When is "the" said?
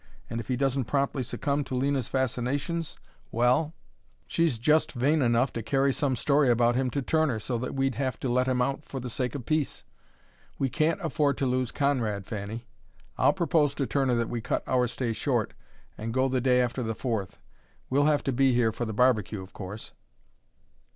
8.99-9.11, 16.27-16.41, 16.81-16.95, 18.85-18.93